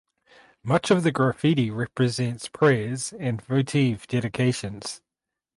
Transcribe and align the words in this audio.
Much 0.63 0.89
of 0.89 1.03
the 1.03 1.11
graffiti 1.11 1.69
represents 1.69 2.47
prayers 2.49 3.13
and 3.13 3.39
votive 3.39 4.07
dedications. 4.07 4.99